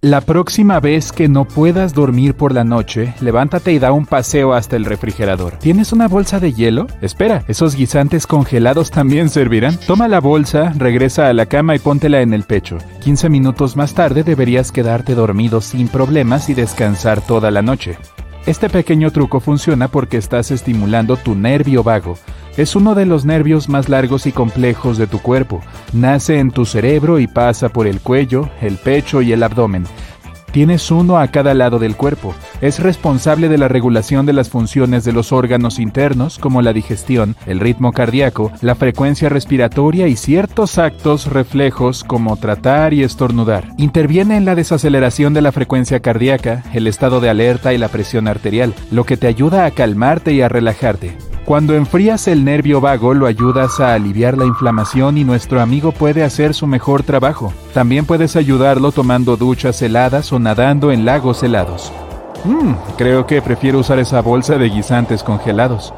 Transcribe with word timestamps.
La 0.00 0.20
próxima 0.20 0.78
vez 0.78 1.10
que 1.10 1.26
no 1.26 1.44
puedas 1.44 1.92
dormir 1.92 2.34
por 2.34 2.54
la 2.54 2.62
noche, 2.62 3.14
levántate 3.20 3.72
y 3.72 3.80
da 3.80 3.90
un 3.90 4.06
paseo 4.06 4.52
hasta 4.52 4.76
el 4.76 4.84
refrigerador. 4.84 5.54
¿Tienes 5.56 5.92
una 5.92 6.06
bolsa 6.06 6.38
de 6.38 6.52
hielo? 6.52 6.86
Espera, 7.02 7.42
¿esos 7.48 7.74
guisantes 7.74 8.28
congelados 8.28 8.92
también 8.92 9.28
servirán? 9.28 9.76
Toma 9.88 10.06
la 10.06 10.20
bolsa, 10.20 10.72
regresa 10.76 11.26
a 11.26 11.32
la 11.32 11.46
cama 11.46 11.74
y 11.74 11.80
póntela 11.80 12.20
en 12.20 12.32
el 12.32 12.44
pecho. 12.44 12.78
15 13.00 13.28
minutos 13.28 13.76
más 13.76 13.94
tarde 13.94 14.22
deberías 14.22 14.70
quedarte 14.70 15.16
dormido 15.16 15.60
sin 15.60 15.88
problemas 15.88 16.48
y 16.48 16.54
descansar 16.54 17.20
toda 17.20 17.50
la 17.50 17.62
noche. 17.62 17.98
Este 18.46 18.68
pequeño 18.68 19.10
truco 19.10 19.40
funciona 19.40 19.88
porque 19.88 20.16
estás 20.16 20.50
estimulando 20.50 21.16
tu 21.16 21.34
nervio 21.34 21.82
vago. 21.82 22.16
Es 22.56 22.74
uno 22.74 22.94
de 22.94 23.06
los 23.06 23.24
nervios 23.24 23.68
más 23.68 23.88
largos 23.88 24.26
y 24.26 24.32
complejos 24.32 24.98
de 24.98 25.06
tu 25.06 25.20
cuerpo. 25.20 25.60
Nace 25.92 26.38
en 26.38 26.50
tu 26.50 26.64
cerebro 26.64 27.18
y 27.18 27.26
pasa 27.26 27.68
por 27.68 27.86
el 27.86 28.00
cuello, 28.00 28.50
el 28.60 28.76
pecho 28.76 29.22
y 29.22 29.32
el 29.32 29.42
abdomen. 29.42 29.84
Tienes 30.52 30.90
uno 30.90 31.18
a 31.18 31.28
cada 31.28 31.54
lado 31.54 31.78
del 31.78 31.96
cuerpo. 31.96 32.34
Es 32.60 32.80
responsable 32.80 33.48
de 33.48 33.58
la 33.58 33.68
regulación 33.68 34.26
de 34.26 34.32
las 34.32 34.48
funciones 34.48 35.04
de 35.04 35.12
los 35.12 35.32
órganos 35.32 35.78
internos 35.78 36.38
como 36.38 36.62
la 36.62 36.72
digestión, 36.72 37.36
el 37.46 37.60
ritmo 37.60 37.92
cardíaco, 37.92 38.50
la 38.60 38.74
frecuencia 38.74 39.28
respiratoria 39.28 40.08
y 40.08 40.16
ciertos 40.16 40.78
actos 40.78 41.26
reflejos 41.26 42.02
como 42.02 42.36
tratar 42.36 42.94
y 42.94 43.02
estornudar. 43.02 43.68
Interviene 43.76 44.36
en 44.36 44.44
la 44.44 44.54
desaceleración 44.54 45.34
de 45.34 45.42
la 45.42 45.52
frecuencia 45.52 46.00
cardíaca, 46.00 46.64
el 46.72 46.86
estado 46.86 47.20
de 47.20 47.28
alerta 47.28 47.74
y 47.74 47.78
la 47.78 47.88
presión 47.88 48.28
arterial, 48.28 48.74
lo 48.90 49.04
que 49.04 49.16
te 49.16 49.26
ayuda 49.26 49.66
a 49.66 49.70
calmarte 49.70 50.32
y 50.32 50.40
a 50.40 50.48
relajarte. 50.48 51.27
Cuando 51.48 51.74
enfrías 51.74 52.28
el 52.28 52.44
nervio 52.44 52.82
vago 52.82 53.14
lo 53.14 53.24
ayudas 53.24 53.80
a 53.80 53.94
aliviar 53.94 54.36
la 54.36 54.44
inflamación 54.44 55.16
y 55.16 55.24
nuestro 55.24 55.62
amigo 55.62 55.92
puede 55.92 56.22
hacer 56.22 56.52
su 56.52 56.66
mejor 56.66 57.04
trabajo. 57.04 57.54
También 57.72 58.04
puedes 58.04 58.36
ayudarlo 58.36 58.92
tomando 58.92 59.38
duchas 59.38 59.80
heladas 59.80 60.30
o 60.30 60.38
nadando 60.38 60.92
en 60.92 61.06
lagos 61.06 61.42
helados. 61.42 61.90
Mmm, 62.44 62.74
creo 62.98 63.26
que 63.26 63.40
prefiero 63.40 63.78
usar 63.78 63.98
esa 63.98 64.20
bolsa 64.20 64.58
de 64.58 64.68
guisantes 64.68 65.22
congelados. 65.22 65.94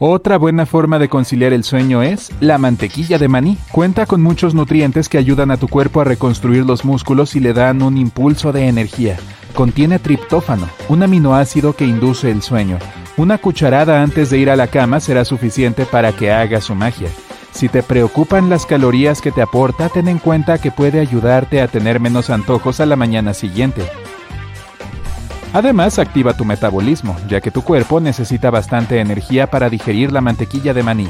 Otra 0.00 0.38
buena 0.38 0.66
forma 0.66 0.98
de 0.98 1.08
conciliar 1.08 1.52
el 1.52 1.62
sueño 1.62 2.02
es 2.02 2.32
la 2.40 2.58
mantequilla 2.58 3.16
de 3.16 3.28
maní. 3.28 3.58
Cuenta 3.70 4.06
con 4.06 4.22
muchos 4.22 4.56
nutrientes 4.56 5.08
que 5.08 5.18
ayudan 5.18 5.52
a 5.52 5.56
tu 5.56 5.68
cuerpo 5.68 6.00
a 6.00 6.04
reconstruir 6.04 6.66
los 6.66 6.84
músculos 6.84 7.36
y 7.36 7.38
le 7.38 7.52
dan 7.52 7.80
un 7.82 7.96
impulso 7.96 8.50
de 8.50 8.66
energía. 8.66 9.18
Contiene 9.54 10.00
triptófano, 10.00 10.66
un 10.88 11.04
aminoácido 11.04 11.74
que 11.76 11.84
induce 11.84 12.28
el 12.28 12.42
sueño. 12.42 12.78
Una 13.18 13.36
cucharada 13.36 14.02
antes 14.02 14.30
de 14.30 14.38
ir 14.38 14.48
a 14.48 14.56
la 14.56 14.68
cama 14.68 14.98
será 14.98 15.24
suficiente 15.26 15.84
para 15.84 16.12
que 16.12 16.32
haga 16.32 16.62
su 16.62 16.74
magia. 16.74 17.08
Si 17.52 17.68
te 17.68 17.82
preocupan 17.82 18.48
las 18.48 18.64
calorías 18.64 19.20
que 19.20 19.30
te 19.30 19.42
aporta, 19.42 19.90
ten 19.90 20.08
en 20.08 20.18
cuenta 20.18 20.56
que 20.58 20.70
puede 20.70 20.98
ayudarte 20.98 21.60
a 21.60 21.68
tener 21.68 22.00
menos 22.00 22.30
antojos 22.30 22.80
a 22.80 22.86
la 22.86 22.96
mañana 22.96 23.34
siguiente. 23.34 23.82
Además, 25.52 25.98
activa 25.98 26.34
tu 26.34 26.46
metabolismo, 26.46 27.14
ya 27.28 27.42
que 27.42 27.50
tu 27.50 27.60
cuerpo 27.60 28.00
necesita 28.00 28.50
bastante 28.50 28.98
energía 29.00 29.48
para 29.48 29.68
digerir 29.68 30.10
la 30.10 30.22
mantequilla 30.22 30.72
de 30.72 30.82
maní. 30.82 31.08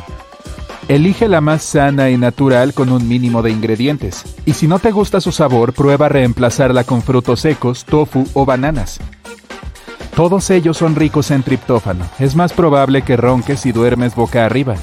Elige 0.88 1.28
la 1.28 1.40
más 1.40 1.62
sana 1.62 2.10
y 2.10 2.18
natural 2.18 2.74
con 2.74 2.90
un 2.90 3.06
mínimo 3.06 3.42
de 3.42 3.52
ingredientes. 3.52 4.24
Y 4.44 4.54
si 4.54 4.66
no 4.66 4.80
te 4.80 4.90
gusta 4.90 5.20
su 5.20 5.30
sabor, 5.30 5.72
prueba 5.72 6.08
reemplazarla 6.08 6.82
con 6.82 7.02
frutos 7.02 7.40
secos, 7.40 7.84
tofu 7.84 8.26
o 8.34 8.44
bananas. 8.44 8.98
Todos 10.14 10.50
ellos 10.50 10.76
son 10.76 10.94
ricos 10.94 11.30
en 11.30 11.42
triptófano. 11.42 12.04
Es 12.18 12.36
más 12.36 12.52
probable 12.52 13.02
que 13.02 13.16
ronques 13.16 13.60
si 13.60 13.72
duermes 13.72 14.14
boca 14.14 14.44
arriba. 14.44 14.76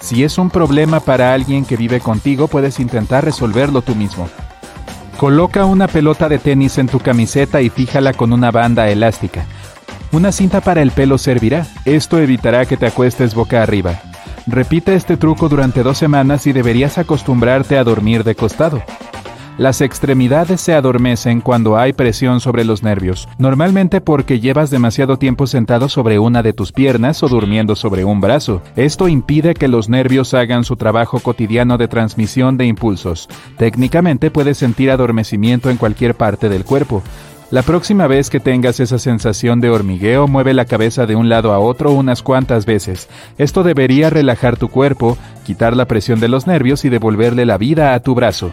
Si 0.00 0.24
es 0.24 0.38
un 0.38 0.50
problema 0.50 0.98
para 0.98 1.32
alguien 1.32 1.64
que 1.64 1.76
vive 1.76 2.00
contigo, 2.00 2.48
puedes 2.48 2.80
intentar 2.80 3.24
resolverlo 3.24 3.82
tú 3.82 3.94
mismo. 3.94 4.28
Coloca 5.18 5.66
una 5.66 5.86
pelota 5.86 6.28
de 6.28 6.38
tenis 6.38 6.78
en 6.78 6.88
tu 6.88 6.98
camiseta 6.98 7.60
y 7.60 7.70
fíjala 7.70 8.12
con 8.12 8.32
una 8.32 8.50
banda 8.50 8.88
elástica. 8.88 9.44
Una 10.10 10.32
cinta 10.32 10.60
para 10.60 10.82
el 10.82 10.90
pelo 10.90 11.18
servirá. 11.18 11.66
Esto 11.84 12.18
evitará 12.18 12.66
que 12.66 12.76
te 12.76 12.86
acuestes 12.86 13.34
boca 13.34 13.62
arriba. 13.62 14.00
Repite 14.46 14.96
este 14.96 15.16
truco 15.16 15.48
durante 15.48 15.84
dos 15.84 15.98
semanas 15.98 16.48
y 16.48 16.52
deberías 16.52 16.98
acostumbrarte 16.98 17.78
a 17.78 17.84
dormir 17.84 18.24
de 18.24 18.34
costado. 18.34 18.82
Las 19.60 19.82
extremidades 19.82 20.58
se 20.62 20.72
adormecen 20.72 21.42
cuando 21.42 21.76
hay 21.76 21.92
presión 21.92 22.40
sobre 22.40 22.64
los 22.64 22.82
nervios, 22.82 23.28
normalmente 23.36 24.00
porque 24.00 24.40
llevas 24.40 24.70
demasiado 24.70 25.18
tiempo 25.18 25.46
sentado 25.46 25.90
sobre 25.90 26.18
una 26.18 26.42
de 26.42 26.54
tus 26.54 26.72
piernas 26.72 27.22
o 27.22 27.28
durmiendo 27.28 27.76
sobre 27.76 28.06
un 28.06 28.22
brazo. 28.22 28.62
Esto 28.74 29.06
impide 29.06 29.52
que 29.52 29.68
los 29.68 29.90
nervios 29.90 30.32
hagan 30.32 30.64
su 30.64 30.76
trabajo 30.76 31.20
cotidiano 31.20 31.76
de 31.76 31.88
transmisión 31.88 32.56
de 32.56 32.64
impulsos. 32.64 33.28
Técnicamente 33.58 34.30
puedes 34.30 34.56
sentir 34.56 34.90
adormecimiento 34.90 35.68
en 35.68 35.76
cualquier 35.76 36.14
parte 36.14 36.48
del 36.48 36.64
cuerpo. 36.64 37.02
La 37.50 37.60
próxima 37.60 38.06
vez 38.06 38.30
que 38.30 38.40
tengas 38.40 38.80
esa 38.80 38.98
sensación 38.98 39.60
de 39.60 39.68
hormigueo, 39.68 40.26
mueve 40.26 40.54
la 40.54 40.64
cabeza 40.64 41.04
de 41.04 41.16
un 41.16 41.28
lado 41.28 41.52
a 41.52 41.58
otro 41.58 41.92
unas 41.92 42.22
cuantas 42.22 42.64
veces. 42.64 43.10
Esto 43.36 43.62
debería 43.62 44.08
relajar 44.08 44.56
tu 44.56 44.68
cuerpo, 44.68 45.18
quitar 45.44 45.76
la 45.76 45.84
presión 45.84 46.18
de 46.18 46.28
los 46.28 46.46
nervios 46.46 46.86
y 46.86 46.88
devolverle 46.88 47.44
la 47.44 47.58
vida 47.58 47.92
a 47.92 48.00
tu 48.00 48.14
brazo. 48.14 48.52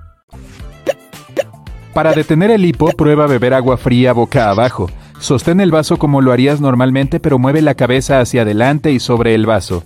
Para 1.93 2.13
detener 2.13 2.51
el 2.51 2.63
hipo, 2.63 2.87
prueba 2.93 3.27
beber 3.27 3.53
agua 3.53 3.75
fría 3.75 4.13
boca 4.13 4.49
abajo. 4.49 4.89
Sostén 5.19 5.59
el 5.59 5.71
vaso 5.71 5.97
como 5.97 6.21
lo 6.21 6.31
harías 6.31 6.61
normalmente, 6.61 7.19
pero 7.19 7.37
mueve 7.37 7.61
la 7.61 7.75
cabeza 7.75 8.21
hacia 8.21 8.43
adelante 8.43 8.91
y 8.91 8.99
sobre 8.99 9.35
el 9.35 9.45
vaso. 9.45 9.83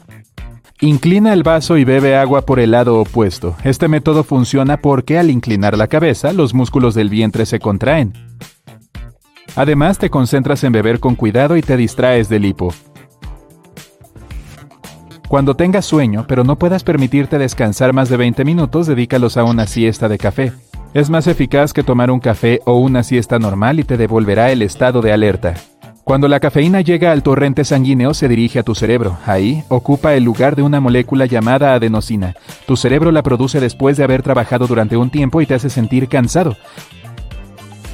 Inclina 0.82 1.34
el 1.34 1.42
vaso 1.42 1.78
y 1.78 1.84
bebe 1.84 2.16
agua 2.16 2.46
por 2.46 2.60
el 2.60 2.72
lado 2.72 3.00
opuesto. 3.00 3.56
Este 3.64 3.88
método 3.88 4.24
funciona 4.24 4.78
porque 4.78 5.18
al 5.18 5.32
inclinar 5.32 5.78
la 5.78 5.88
cabeza, 5.88 6.32
los 6.32 6.54
músculos 6.54 6.94
del 6.94 7.10
vientre 7.10 7.46
se 7.46 7.60
contraen. 7.60 8.14
Además, 9.56 9.98
te 9.98 10.10
concentras 10.10 10.64
en 10.64 10.74
beber 10.74 11.00
con 11.00 11.16
cuidado 11.16 11.58
y 11.58 11.62
te 11.62 11.76
distraes 11.76 12.30
del 12.30 12.46
hipo. 12.46 12.74
Cuando 15.28 15.56
tengas 15.56 15.86
sueño, 15.86 16.26
pero 16.28 16.44
no 16.44 16.58
puedas 16.58 16.84
permitirte 16.84 17.40
descansar 17.40 17.94
más 17.94 18.10
de 18.10 18.18
20 18.18 18.46
minutos, 18.46 18.86
dedícalos 18.86 19.38
a 19.38 19.44
una 19.44 19.66
siesta 19.66 20.08
de 20.08 20.18
café. 20.18 20.54
Es 20.96 21.10
más 21.10 21.28
eficaz 21.28 21.74
que 21.74 21.84
tomar 21.84 22.10
un 22.10 22.22
café 22.22 22.62
o 22.64 22.78
una 22.78 23.04
siesta 23.04 23.38
normal 23.38 23.82
y 23.82 23.84
te 23.84 23.98
devolverá 23.98 24.54
el 24.54 24.62
estado 24.62 25.02
de 25.02 25.12
alerta. 25.12 25.56
Cuando 26.06 26.30
la 26.30 26.40
cafeína 26.40 26.80
llega 26.80 27.12
al 27.12 27.22
torrente 27.22 27.66
sanguíneo 27.66 28.14
se 28.14 28.30
dirige 28.30 28.60
a 28.60 28.64
tu 28.64 28.76
cerebro. 28.76 29.18
Ahí 29.26 29.66
ocupa 29.68 30.14
el 30.14 30.24
lugar 30.24 30.56
de 30.56 30.62
una 30.62 30.80
molécula 30.80 31.26
llamada 31.26 31.74
adenosina. 31.74 32.34
Tu 32.66 32.78
cerebro 32.78 33.12
la 33.12 33.24
produce 33.24 33.60
después 33.60 33.98
de 33.98 34.06
haber 34.06 34.24
trabajado 34.24 34.68
durante 34.68 34.96
un 34.96 35.10
tiempo 35.10 35.42
y 35.42 35.46
te 35.46 35.56
hace 35.56 35.70
sentir 35.70 36.08
cansado. 36.08 36.56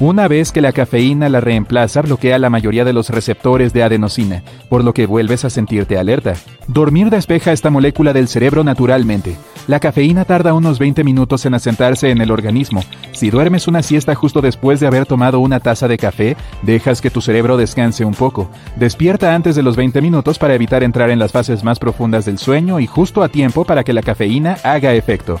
Una 0.02 0.26
vez 0.26 0.50
que 0.50 0.60
la 0.60 0.72
cafeína 0.72 1.28
la 1.28 1.40
reemplaza, 1.40 2.02
bloquea 2.02 2.36
la 2.40 2.50
mayoría 2.50 2.84
de 2.84 2.92
los 2.92 3.08
receptores 3.08 3.72
de 3.72 3.84
adenosina, 3.84 4.42
por 4.68 4.82
lo 4.82 4.94
que 4.94 5.06
vuelves 5.06 5.44
a 5.44 5.48
sentirte 5.48 5.96
alerta. 5.96 6.34
Dormir 6.66 7.08
despeja 7.08 7.52
esta 7.52 7.70
molécula 7.70 8.12
del 8.12 8.26
cerebro 8.26 8.64
naturalmente. 8.64 9.36
La 9.68 9.78
cafeína 9.78 10.24
tarda 10.24 10.54
unos 10.54 10.80
20 10.80 11.04
minutos 11.04 11.46
en 11.46 11.54
asentarse 11.54 12.10
en 12.10 12.20
el 12.20 12.32
organismo. 12.32 12.82
Si 13.12 13.30
duermes 13.30 13.68
una 13.68 13.80
siesta 13.84 14.16
justo 14.16 14.40
después 14.40 14.80
de 14.80 14.88
haber 14.88 15.06
tomado 15.06 15.38
una 15.38 15.60
taza 15.60 15.86
de 15.86 15.98
café, 15.98 16.36
dejas 16.62 17.00
que 17.00 17.10
tu 17.10 17.20
cerebro 17.20 17.56
descanse 17.56 18.04
un 18.04 18.14
poco. 18.14 18.50
Despierta 18.74 19.36
antes 19.36 19.54
de 19.54 19.62
los 19.62 19.76
20 19.76 20.02
minutos 20.02 20.36
para 20.36 20.56
evitar 20.56 20.82
entrar 20.82 21.10
en 21.10 21.20
las 21.20 21.30
fases 21.30 21.62
más 21.62 21.78
profundas 21.78 22.24
del 22.24 22.38
sueño 22.38 22.80
y 22.80 22.88
justo 22.88 23.22
a 23.22 23.28
tiempo 23.28 23.64
para 23.64 23.84
que 23.84 23.92
la 23.92 24.02
cafeína 24.02 24.56
haga 24.64 24.94
efecto. 24.94 25.38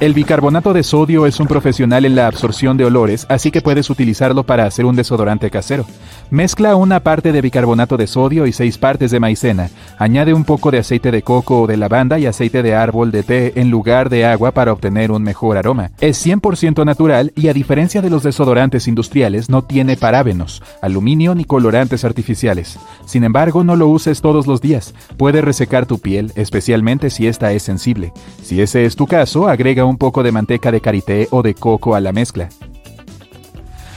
El 0.00 0.12
bicarbonato 0.12 0.72
de 0.72 0.82
sodio 0.82 1.24
es 1.24 1.38
un 1.38 1.46
profesional 1.46 2.04
en 2.04 2.16
la 2.16 2.26
absorción 2.26 2.76
de 2.76 2.84
olores, 2.84 3.26
así 3.28 3.52
que 3.52 3.62
puedes 3.62 3.90
utilizarlo 3.90 4.42
para 4.42 4.66
hacer 4.66 4.86
un 4.86 4.96
desodorante 4.96 5.50
casero. 5.50 5.86
Mezcla 6.30 6.74
una 6.74 7.00
parte 7.00 7.32
de 7.32 7.40
bicarbonato 7.42 7.96
de 7.96 8.06
sodio 8.06 8.46
y 8.46 8.52
seis 8.52 8.78
partes 8.78 9.10
de 9.10 9.20
maicena. 9.20 9.70
Añade 9.98 10.34
un 10.34 10.44
poco 10.44 10.70
de 10.70 10.78
aceite 10.78 11.10
de 11.10 11.22
coco 11.22 11.62
o 11.62 11.66
de 11.66 11.76
lavanda 11.76 12.18
y 12.18 12.26
aceite 12.26 12.62
de 12.62 12.74
árbol 12.74 13.12
de 13.12 13.22
té 13.22 13.60
en 13.60 13.70
lugar 13.70 14.08
de 14.08 14.24
agua 14.24 14.50
para 14.52 14.72
obtener 14.72 15.12
un 15.12 15.22
mejor 15.22 15.56
aroma. 15.56 15.90
Es 16.00 16.26
100% 16.26 16.84
natural 16.84 17.32
y 17.36 17.48
a 17.48 17.52
diferencia 17.52 18.02
de 18.02 18.10
los 18.10 18.22
desodorantes 18.22 18.88
industriales 18.88 19.48
no 19.50 19.62
tiene 19.62 19.96
parábenos, 19.96 20.62
aluminio 20.82 21.34
ni 21.34 21.44
colorantes 21.44 22.04
artificiales. 22.04 22.78
Sin 23.04 23.22
embargo, 23.22 23.62
no 23.62 23.76
lo 23.76 23.88
uses 23.88 24.20
todos 24.20 24.46
los 24.46 24.60
días. 24.60 24.94
Puede 25.16 25.42
resecar 25.42 25.86
tu 25.86 25.98
piel, 25.98 26.32
especialmente 26.36 27.10
si 27.10 27.26
esta 27.26 27.52
es 27.52 27.62
sensible. 27.62 28.12
Si 28.42 28.60
ese 28.60 28.86
es 28.86 28.96
tu 28.96 29.06
caso, 29.06 29.46
agrega 29.46 29.84
un 29.84 29.98
poco 29.98 30.22
de 30.22 30.32
manteca 30.32 30.72
de 30.72 30.80
karité 30.80 31.28
o 31.30 31.42
de 31.42 31.54
coco 31.54 31.94
a 31.94 32.00
la 32.00 32.12
mezcla. 32.12 32.48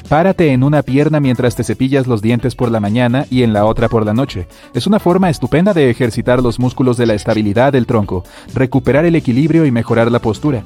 Párate 0.09 0.53
en 0.53 0.63
una 0.63 0.83
pierna 0.83 1.19
mientras 1.19 1.55
te 1.57 1.65
cepillas 1.65 2.07
los 2.07 2.21
dientes 2.21 2.55
por 2.55 2.71
la 2.71 2.79
mañana 2.79 3.25
y 3.29 3.43
en 3.43 3.51
la 3.51 3.65
otra 3.65 3.89
por 3.89 4.05
la 4.05 4.13
noche. 4.13 4.47
Es 4.73 4.87
una 4.87 4.99
forma 4.99 5.29
estupenda 5.29 5.73
de 5.73 5.89
ejercitar 5.89 6.41
los 6.41 6.59
músculos 6.59 6.95
de 6.95 7.05
la 7.05 7.13
estabilidad 7.13 7.73
del 7.73 7.85
tronco, 7.85 8.23
recuperar 8.53 9.03
el 9.03 9.17
equilibrio 9.17 9.65
y 9.65 9.71
mejorar 9.71 10.09
la 10.09 10.19
postura. 10.19 10.63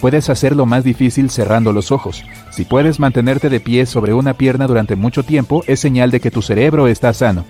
Puedes 0.00 0.30
hacerlo 0.30 0.66
más 0.66 0.84
difícil 0.84 1.30
cerrando 1.30 1.72
los 1.72 1.90
ojos. 1.90 2.22
Si 2.52 2.64
puedes 2.64 3.00
mantenerte 3.00 3.48
de 3.48 3.58
pie 3.58 3.86
sobre 3.86 4.14
una 4.14 4.34
pierna 4.34 4.68
durante 4.68 4.94
mucho 4.94 5.24
tiempo, 5.24 5.64
es 5.66 5.80
señal 5.80 6.12
de 6.12 6.20
que 6.20 6.30
tu 6.30 6.40
cerebro 6.40 6.86
está 6.86 7.12
sano. 7.12 7.44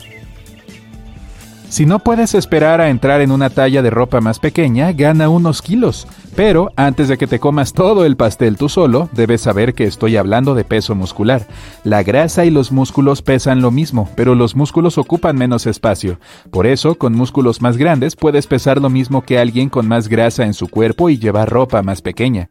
Si 1.75 1.87
no 1.87 1.99
puedes 1.99 2.37
esperar 2.37 2.81
a 2.81 2.88
entrar 2.88 3.21
en 3.21 3.32
una 3.32 3.50
talla 3.50 3.82
de 3.82 3.91
ropa 3.91 4.21
más 4.21 4.38
pequeña, 4.38 4.93
gana 4.93 5.29
unos 5.29 5.61
kilos. 5.61 6.06
Pero 6.37 6.71
antes 6.76 7.09
de 7.09 7.19
que 7.19 7.26
te 7.26 7.41
comas 7.41 7.73
todo 7.73 8.05
el 8.05 8.15
pastel 8.15 8.56
tú 8.56 8.69
solo, 8.69 9.09
debes 9.11 9.41
saber 9.41 9.75
que 9.75 9.82
estoy 9.82 10.17
hablando 10.17 10.55
de 10.55 10.62
peso 10.62 10.94
muscular. 10.94 11.49
La 11.82 12.05
grasa 12.05 12.44
y 12.44 12.50
los 12.50 12.71
músculos 12.71 13.23
pesan 13.23 13.61
lo 13.61 13.73
mismo, 13.73 14.09
pero 14.15 14.37
los 14.37 14.55
músculos 14.55 14.99
ocupan 14.99 15.35
menos 15.35 15.67
espacio. 15.67 16.21
Por 16.53 16.69
eso, 16.69 16.94
con 16.94 17.12
músculos 17.12 17.61
más 17.61 17.76
grandes 17.76 18.15
puedes 18.15 18.47
pesar 18.47 18.81
lo 18.81 18.88
mismo 18.88 19.23
que 19.23 19.41
alguien 19.41 19.69
con 19.69 19.88
más 19.88 20.06
grasa 20.06 20.44
en 20.44 20.55
su 20.55 20.69
cuerpo 20.69 21.11
y 21.11 21.19
llevar 21.19 21.50
ropa 21.50 21.82
más 21.82 22.03
pequeña. 22.03 22.49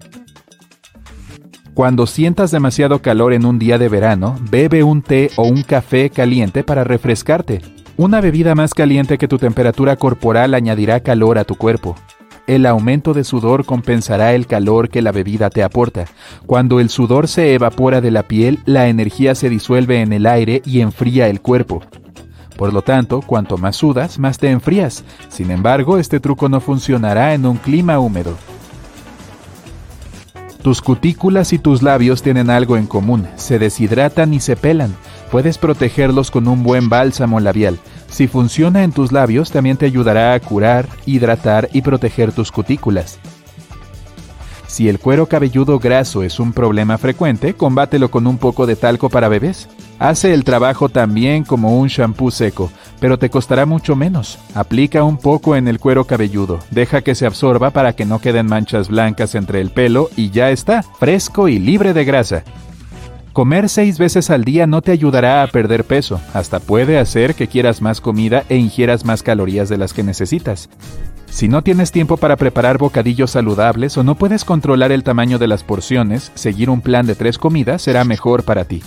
Cuando 1.74 2.08
sientas 2.08 2.52
demasiado 2.52 3.02
calor 3.02 3.32
en 3.32 3.46
un 3.46 3.58
día 3.58 3.78
de 3.78 3.88
verano, 3.88 4.36
bebe 4.52 4.84
un 4.84 5.02
té 5.02 5.32
o 5.38 5.44
un 5.44 5.64
café 5.64 6.10
caliente 6.10 6.66
para 6.66 6.84
refrescarte. 6.84 7.62
Una 7.96 8.22
bebida 8.22 8.56
más 8.56 8.74
caliente 8.74 9.20
que 9.20 9.28
tu 9.28 9.38
temperatura 9.38 9.98
corporal 9.98 10.56
añadirá 10.56 11.02
calor 11.02 11.38
a 11.38 11.44
tu 11.44 11.54
cuerpo. 11.56 11.96
El 12.48 12.66
aumento 12.66 13.14
de 13.14 13.24
sudor 13.24 13.66
compensará 13.66 14.34
el 14.34 14.48
calor 14.48 14.90
que 14.90 15.04
la 15.04 15.12
bebida 15.12 15.52
te 15.52 15.62
aporta. 15.62 16.06
Cuando 16.48 16.80
el 16.80 16.90
sudor 16.90 17.28
se 17.28 17.54
evapora 17.54 18.02
de 18.02 18.10
la 18.10 18.24
piel, 18.24 18.60
la 18.66 18.88
energía 18.88 19.36
se 19.36 19.48
disuelve 19.48 20.02
en 20.02 20.12
el 20.12 20.26
aire 20.26 20.64
y 20.66 20.82
enfría 20.82 21.28
el 21.28 21.40
cuerpo. 21.40 21.84
Por 22.58 22.74
lo 22.74 22.82
tanto, 22.82 23.22
cuanto 23.22 23.60
más 23.60 23.76
sudas, 23.76 24.18
más 24.18 24.40
te 24.40 24.50
enfrías. 24.50 25.04
Sin 25.30 25.52
embargo, 25.52 26.00
este 26.00 26.20
truco 26.20 26.50
no 26.50 26.62
funcionará 26.62 27.36
en 27.36 27.46
un 27.46 27.58
clima 27.58 28.00
húmedo. 28.00 28.36
Tus 30.64 30.82
cutículas 30.82 31.54
y 31.54 31.60
tus 31.60 31.84
labios 31.84 32.24
tienen 32.24 32.50
algo 32.50 32.76
en 32.76 32.88
común, 32.88 33.28
se 33.36 33.60
deshidratan 33.60 34.34
y 34.34 34.40
se 34.40 34.56
pelan. 34.56 34.96
Puedes 35.34 35.58
protegerlos 35.58 36.30
con 36.30 36.48
un 36.48 36.62
buen 36.62 36.90
bálsamo 36.90 37.40
labial. 37.40 37.80
Si 38.08 38.28
funciona 38.28 38.84
en 38.84 38.92
tus 38.92 39.12
labios, 39.12 39.50
también 39.50 39.78
te 39.78 39.88
ayudará 39.88 40.36
a 40.36 40.40
curar, 40.40 40.88
hidratar 41.08 41.70
y 41.74 41.82
proteger 41.82 42.32
tus 42.32 42.52
cutículas. 42.52 43.18
Si 44.68 44.88
el 44.88 45.00
cuero 45.00 45.26
cabelludo 45.26 45.80
graso 45.80 46.22
es 46.22 46.40
un 46.40 46.54
problema 46.54 47.00
frecuente, 47.00 47.56
combátelo 47.56 48.12
con 48.12 48.28
un 48.28 48.38
poco 48.38 48.68
de 48.68 48.76
talco 48.76 49.10
para 49.10 49.28
bebés. 49.28 49.68
Hace 49.98 50.36
el 50.36 50.44
trabajo 50.44 50.90
también 50.90 51.46
como 51.46 51.80
un 51.80 51.88
shampoo 51.88 52.30
seco, 52.30 52.72
pero 53.00 53.18
te 53.18 53.32
costará 53.32 53.66
mucho 53.66 53.96
menos. 53.96 54.38
Aplica 54.54 55.04
un 55.04 55.18
poco 55.18 55.56
en 55.56 55.68
el 55.68 55.80
cuero 55.80 56.06
cabelludo, 56.06 56.60
deja 56.70 57.02
que 57.02 57.16
se 57.16 57.26
absorba 57.26 57.72
para 57.72 57.94
que 57.94 58.06
no 58.06 58.20
queden 58.20 58.46
manchas 58.46 58.88
blancas 58.88 59.34
entre 59.34 59.62
el 59.62 59.72
pelo 59.72 60.12
y 60.16 60.30
ya 60.30 60.52
está, 60.52 60.84
fresco 60.84 61.48
y 61.48 61.58
libre 61.58 61.96
de 61.96 62.06
grasa. 62.06 62.44
Comer 63.34 63.68
seis 63.68 63.98
veces 63.98 64.30
al 64.30 64.44
día 64.44 64.68
no 64.68 64.84
te 64.84 64.92
ayudará 64.92 65.42
a 65.42 65.48
perder 65.48 65.86
peso, 65.86 66.22
hasta 66.36 66.60
puede 66.60 67.00
hacer 67.00 67.34
que 67.34 67.48
quieras 67.48 67.82
más 67.82 68.00
comida 68.00 68.44
e 68.48 68.58
ingieras 68.58 69.06
más 69.06 69.24
calorías 69.24 69.70
de 69.70 69.78
las 69.80 69.92
que 69.92 70.04
necesitas. 70.04 70.70
Si 71.32 71.48
no 71.48 71.64
tienes 71.64 71.92
tiempo 71.92 72.18
para 72.18 72.36
preparar 72.36 72.78
bocadillos 72.78 73.32
saludables 73.32 73.98
o 73.98 74.04
no 74.04 74.14
puedes 74.14 74.46
controlar 74.46 74.92
el 74.92 75.04
tamaño 75.04 75.40
de 75.40 75.48
las 75.48 75.64
porciones, 75.64 76.32
seguir 76.36 76.70
un 76.70 76.82
plan 76.82 77.08
de 77.08 77.16
tres 77.16 77.40
comidas 77.40 77.82
será 77.82 78.04
mejor 78.04 78.44
para 78.44 78.66
ti. 78.66 78.84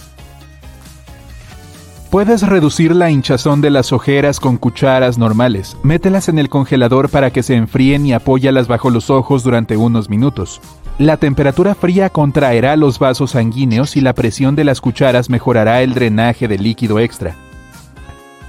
Puedes 2.12 2.42
reducir 2.42 2.94
la 2.94 3.10
hinchazón 3.10 3.60
de 3.60 3.70
las 3.70 3.92
ojeras 3.92 4.38
con 4.38 4.58
cucharas 4.58 5.18
normales. 5.18 5.76
Mételas 5.82 6.28
en 6.28 6.38
el 6.38 6.48
congelador 6.48 7.10
para 7.10 7.32
que 7.32 7.42
se 7.42 7.56
enfríen 7.56 8.06
y 8.06 8.12
apóyalas 8.12 8.68
bajo 8.68 8.90
los 8.90 9.10
ojos 9.10 9.42
durante 9.42 9.76
unos 9.76 10.08
minutos. 10.08 10.60
La 10.98 11.18
temperatura 11.18 11.74
fría 11.74 12.08
contraerá 12.08 12.74
los 12.74 12.98
vasos 12.98 13.32
sanguíneos 13.32 13.96
y 13.96 14.00
la 14.00 14.14
presión 14.14 14.56
de 14.56 14.64
las 14.64 14.80
cucharas 14.80 15.28
mejorará 15.28 15.82
el 15.82 15.92
drenaje 15.92 16.48
de 16.48 16.56
líquido 16.56 16.98
extra. 17.00 17.34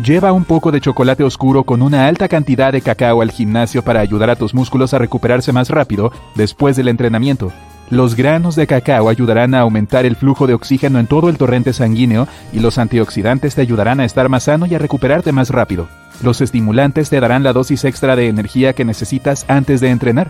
Lleva 0.01 0.31
un 0.31 0.45
poco 0.45 0.71
de 0.71 0.79
chocolate 0.79 1.25
oscuro 1.25 1.65
con 1.65 1.81
una 1.81 2.07
alta 2.07 2.29
cantidad 2.29 2.71
de 2.71 2.79
cacao 2.79 3.21
al 3.21 3.31
gimnasio 3.31 3.81
para 3.81 3.99
ayudar 3.99 4.29
a 4.29 4.37
tus 4.37 4.53
músculos 4.53 4.93
a 4.93 4.97
recuperarse 4.97 5.51
más 5.51 5.69
rápido 5.69 6.13
después 6.35 6.77
del 6.77 6.87
entrenamiento. 6.87 7.51
Los 7.89 8.15
granos 8.15 8.55
de 8.55 8.65
cacao 8.65 9.09
ayudarán 9.09 9.53
a 9.53 9.61
aumentar 9.61 10.05
el 10.05 10.15
flujo 10.15 10.47
de 10.47 10.53
oxígeno 10.53 10.99
en 10.99 11.07
todo 11.07 11.27
el 11.27 11.37
torrente 11.37 11.73
sanguíneo 11.73 12.29
y 12.53 12.59
los 12.59 12.77
antioxidantes 12.77 13.55
te 13.55 13.61
ayudarán 13.61 13.99
a 13.99 14.05
estar 14.05 14.29
más 14.29 14.43
sano 14.43 14.67
y 14.67 14.75
a 14.75 14.79
recuperarte 14.79 15.33
más 15.33 15.49
rápido. 15.49 15.89
Los 16.23 16.39
estimulantes 16.39 17.09
te 17.09 17.19
darán 17.19 17.43
la 17.43 17.51
dosis 17.51 17.83
extra 17.83 18.15
de 18.15 18.29
energía 18.29 18.71
que 18.71 18.85
necesitas 18.85 19.43
antes 19.49 19.81
de 19.81 19.89
entrenar. 19.89 20.29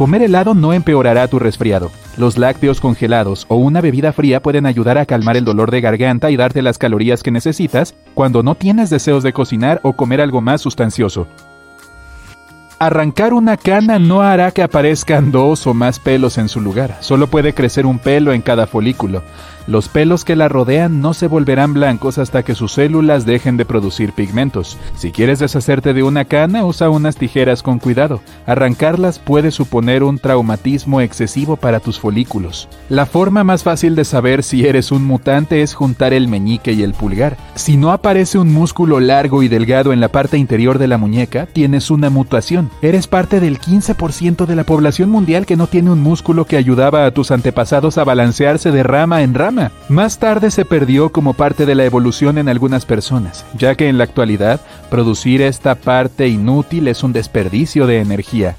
Comer 0.00 0.22
helado 0.22 0.54
no 0.54 0.72
empeorará 0.72 1.28
tu 1.28 1.38
resfriado. 1.38 1.90
Los 2.16 2.38
lácteos 2.38 2.80
congelados 2.80 3.44
o 3.50 3.56
una 3.56 3.82
bebida 3.82 4.14
fría 4.14 4.40
pueden 4.40 4.64
ayudar 4.64 4.96
a 4.96 5.04
calmar 5.04 5.36
el 5.36 5.44
dolor 5.44 5.70
de 5.70 5.82
garganta 5.82 6.30
y 6.30 6.38
darte 6.38 6.62
las 6.62 6.78
calorías 6.78 7.22
que 7.22 7.30
necesitas 7.30 7.94
cuando 8.14 8.42
no 8.42 8.54
tienes 8.54 8.88
deseos 8.88 9.22
de 9.22 9.34
cocinar 9.34 9.78
o 9.82 9.92
comer 9.92 10.22
algo 10.22 10.40
más 10.40 10.62
sustancioso. 10.62 11.26
Arrancar 12.78 13.34
una 13.34 13.58
cana 13.58 13.98
no 13.98 14.22
hará 14.22 14.52
que 14.52 14.62
aparezcan 14.62 15.32
dos 15.32 15.66
o 15.66 15.74
más 15.74 15.98
pelos 15.98 16.38
en 16.38 16.48
su 16.48 16.62
lugar, 16.62 16.96
solo 17.00 17.26
puede 17.26 17.52
crecer 17.52 17.84
un 17.84 17.98
pelo 17.98 18.32
en 18.32 18.40
cada 18.40 18.66
folículo. 18.66 19.22
Los 19.66 19.88
pelos 19.88 20.24
que 20.24 20.36
la 20.36 20.48
rodean 20.48 21.00
no 21.00 21.14
se 21.14 21.26
volverán 21.26 21.74
blancos 21.74 22.18
hasta 22.18 22.42
que 22.42 22.54
sus 22.54 22.72
células 22.72 23.26
dejen 23.26 23.56
de 23.56 23.64
producir 23.64 24.12
pigmentos. 24.12 24.78
Si 24.96 25.12
quieres 25.12 25.38
deshacerte 25.38 25.94
de 25.94 26.02
una 26.02 26.24
cana, 26.24 26.64
usa 26.64 26.90
unas 26.90 27.16
tijeras 27.16 27.62
con 27.62 27.78
cuidado. 27.78 28.20
Arrancarlas 28.46 29.18
puede 29.18 29.50
suponer 29.50 30.02
un 30.02 30.18
traumatismo 30.18 31.00
excesivo 31.00 31.56
para 31.56 31.80
tus 31.80 32.00
folículos. 32.00 32.68
La 32.88 33.06
forma 33.06 33.44
más 33.44 33.62
fácil 33.62 33.94
de 33.94 34.04
saber 34.04 34.42
si 34.42 34.66
eres 34.66 34.92
un 34.92 35.04
mutante 35.04 35.62
es 35.62 35.74
juntar 35.74 36.12
el 36.12 36.28
meñique 36.28 36.72
y 36.72 36.82
el 36.82 36.94
pulgar. 36.94 37.36
Si 37.54 37.76
no 37.76 37.92
aparece 37.92 38.38
un 38.38 38.52
músculo 38.52 39.00
largo 39.00 39.42
y 39.42 39.48
delgado 39.48 39.92
en 39.92 40.00
la 40.00 40.08
parte 40.08 40.38
interior 40.38 40.78
de 40.78 40.88
la 40.88 40.98
muñeca, 40.98 41.46
tienes 41.46 41.90
una 41.90 42.10
mutación. 42.10 42.70
Eres 42.82 43.06
parte 43.06 43.40
del 43.40 43.60
15% 43.60 44.46
de 44.46 44.56
la 44.56 44.64
población 44.64 45.10
mundial 45.10 45.46
que 45.46 45.56
no 45.56 45.66
tiene 45.66 45.90
un 45.90 46.02
músculo 46.02 46.44
que 46.44 46.56
ayudaba 46.56 47.06
a 47.06 47.10
tus 47.10 47.30
antepasados 47.30 47.98
a 47.98 48.04
balancearse 48.04 48.70
de 48.70 48.82
rama 48.82 49.22
en 49.22 49.34
rama. 49.34 49.49
Más 49.88 50.18
tarde 50.18 50.50
se 50.50 50.64
perdió 50.64 51.10
como 51.10 51.34
parte 51.34 51.66
de 51.66 51.74
la 51.74 51.84
evolución 51.84 52.38
en 52.38 52.48
algunas 52.48 52.84
personas, 52.86 53.44
ya 53.56 53.74
que 53.74 53.88
en 53.88 53.98
la 53.98 54.04
actualidad 54.04 54.60
producir 54.90 55.42
esta 55.42 55.74
parte 55.74 56.28
inútil 56.28 56.88
es 56.88 57.02
un 57.02 57.12
desperdicio 57.12 57.86
de 57.86 58.00
energía. 58.00 58.56